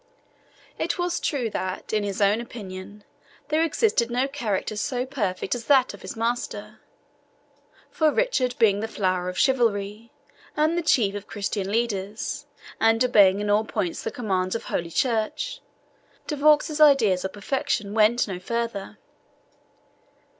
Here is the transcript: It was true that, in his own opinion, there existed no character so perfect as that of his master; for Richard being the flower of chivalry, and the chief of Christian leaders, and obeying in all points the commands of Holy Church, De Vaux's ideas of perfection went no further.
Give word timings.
It 0.79 0.97
was 0.97 1.19
true 1.19 1.51
that, 1.51 1.93
in 1.93 2.03
his 2.03 2.21
own 2.23 2.41
opinion, 2.41 3.03
there 3.49 3.61
existed 3.61 4.09
no 4.09 4.27
character 4.27 4.75
so 4.75 5.05
perfect 5.05 5.53
as 5.53 5.65
that 5.65 5.93
of 5.93 6.01
his 6.01 6.15
master; 6.15 6.79
for 7.91 8.11
Richard 8.11 8.55
being 8.57 8.79
the 8.79 8.87
flower 8.87 9.29
of 9.29 9.37
chivalry, 9.37 10.11
and 10.57 10.75
the 10.75 10.81
chief 10.81 11.13
of 11.13 11.27
Christian 11.27 11.71
leaders, 11.71 12.47
and 12.79 13.05
obeying 13.05 13.41
in 13.41 13.49
all 13.51 13.63
points 13.63 14.01
the 14.03 14.09
commands 14.09 14.55
of 14.55 14.63
Holy 14.63 14.89
Church, 14.89 15.61
De 16.25 16.35
Vaux's 16.35 16.81
ideas 16.81 17.23
of 17.23 17.33
perfection 17.33 17.93
went 17.93 18.27
no 18.27 18.39
further. 18.39 18.97